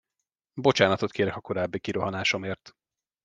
Bocsánatot 0.53 1.11
kérek 1.11 1.35
a 1.35 1.41
korábbi 1.41 1.79
kirohanásomért. 1.79 2.75